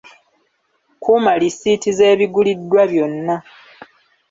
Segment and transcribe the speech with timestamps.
[1.01, 3.35] Kuuma lisiiti z’ebiguliddwa byonna.